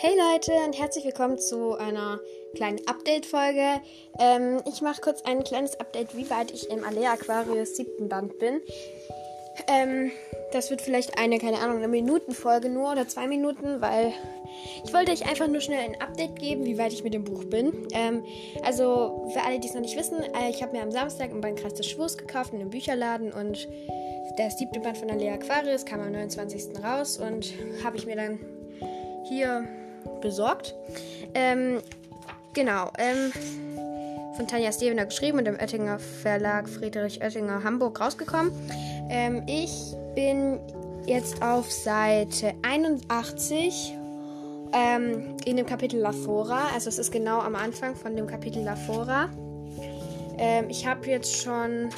[0.00, 2.20] Hey Leute und herzlich willkommen zu einer
[2.54, 3.80] kleinen Update-Folge.
[4.20, 8.38] Ähm, ich mache kurz ein kleines Update, wie weit ich im Alea Aquarius siebten Band
[8.38, 8.60] bin.
[9.66, 10.12] Ähm,
[10.52, 14.12] das wird vielleicht eine, keine Ahnung, eine Minutenfolge nur oder zwei Minuten, weil
[14.84, 17.42] ich wollte euch einfach nur schnell ein Update geben, wie weit ich mit dem Buch
[17.46, 17.88] bin.
[17.92, 18.22] Ähm,
[18.62, 21.40] also für alle, die es noch nicht wissen, äh, ich habe mir am Samstag im
[21.40, 23.68] Bandkreis des Schwurs gekauft in einem Bücherladen und
[24.38, 26.84] der siebte Band von Alea Aquarius kam am 29.
[26.84, 27.52] raus und
[27.82, 28.38] habe ich mir dann
[29.28, 29.66] hier
[30.20, 30.74] besorgt.
[31.34, 31.80] Ähm,
[32.54, 32.90] genau.
[32.98, 33.32] Ähm,
[34.36, 38.52] von Tanja Stevener geschrieben und im Oettinger Verlag Friedrich Oettinger Hamburg rausgekommen.
[39.10, 39.72] Ähm, ich
[40.14, 40.60] bin
[41.06, 43.94] jetzt auf Seite 81
[44.72, 46.68] ähm, in dem Kapitel Lafora.
[46.72, 49.28] Also es ist genau am Anfang von dem Kapitel Lafora.
[50.38, 51.88] Ähm, ich habe jetzt schon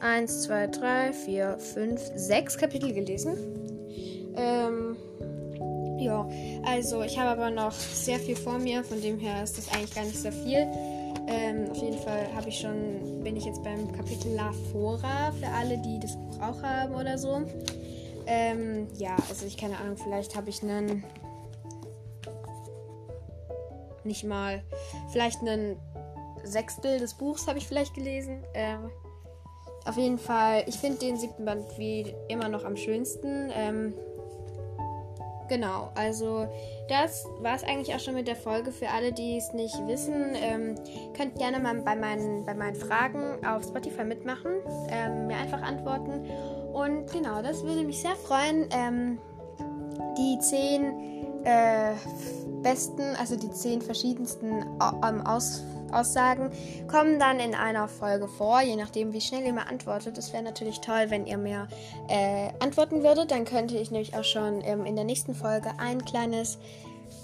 [0.00, 3.36] 1, 2, 3, 4, 5, 6 Kapitel gelesen.
[4.36, 4.96] Ähm,
[6.00, 6.28] ja,
[6.64, 9.94] also ich habe aber noch sehr viel vor mir, von dem her ist das eigentlich
[9.94, 10.66] gar nicht so viel.
[11.26, 15.48] Ähm, auf jeden Fall habe ich schon, bin ich jetzt beim Kapitel La Fora für
[15.48, 17.42] alle, die das Buch auch haben oder so.
[18.26, 21.04] Ähm, ja, also ich keine Ahnung, vielleicht habe ich einen
[24.04, 24.62] nicht mal,
[25.10, 25.76] vielleicht einen
[26.44, 28.42] Sechstel des Buchs habe ich vielleicht gelesen.
[28.54, 28.90] Ähm,
[29.84, 33.50] auf jeden Fall, ich finde den siebten Band wie immer noch am schönsten.
[33.54, 33.94] Ähm,
[35.48, 36.46] Genau, also
[36.88, 38.70] das war es eigentlich auch schon mit der Folge.
[38.70, 40.74] Für alle, die es nicht wissen, ähm,
[41.16, 44.52] könnt gerne mal bei meinen, bei meinen Fragen auf Spotify mitmachen,
[44.90, 46.26] ähm, mir einfach antworten.
[46.72, 48.68] Und genau, das würde mich sehr freuen.
[48.72, 49.18] Ähm,
[50.18, 51.92] die zehn äh,
[52.62, 54.64] besten, also die zehn verschiedensten
[55.04, 56.50] ähm, Aus Aussagen
[56.86, 60.18] kommen dann in einer Folge vor, je nachdem, wie schnell ihr mir antwortet.
[60.18, 61.68] Es wäre natürlich toll, wenn ihr mir
[62.08, 63.30] äh, antworten würdet.
[63.30, 66.58] Dann könnte ich nämlich auch schon ähm, in der nächsten Folge ein kleines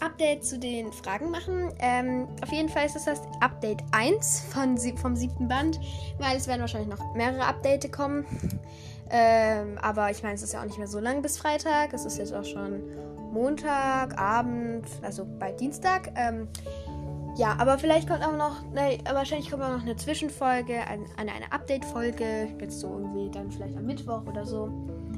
[0.00, 1.72] Update zu den Fragen machen.
[1.78, 5.78] Ähm, auf jeden Fall ist es das Update 1 von, vom siebten Band,
[6.18, 8.26] weil es werden wahrscheinlich noch mehrere Updates kommen.
[9.16, 11.92] Ähm, aber ich meine, es ist ja auch nicht mehr so lang bis Freitag.
[11.92, 12.82] Es ist jetzt auch schon
[13.32, 16.10] Montag, Abend, also bald Dienstag.
[16.16, 16.48] Ähm,
[17.36, 21.52] ja, aber vielleicht kommt auch noch, ne, wahrscheinlich kommt auch noch eine Zwischenfolge, eine, eine
[21.52, 24.68] Update-Folge, jetzt so irgendwie dann vielleicht am Mittwoch oder so.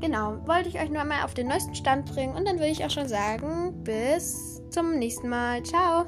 [0.00, 2.84] Genau, wollte ich euch nur mal auf den neuesten Stand bringen und dann würde ich
[2.84, 5.62] auch schon sagen, bis zum nächsten Mal.
[5.62, 6.04] Ciao!